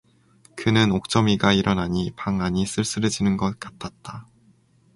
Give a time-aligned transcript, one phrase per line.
[0.55, 4.27] 그는 옥점이가 일어나니 방 안이 쓸쓸해지는 것 같았다.